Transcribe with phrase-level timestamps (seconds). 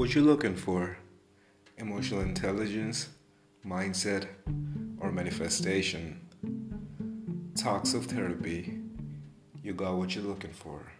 [0.00, 0.96] What you looking for?
[1.76, 3.10] Emotional intelligence,
[3.66, 4.28] mindset,
[4.98, 6.18] or manifestation?
[7.54, 8.78] Talks of therapy.
[9.62, 10.90] You got what you're looking for.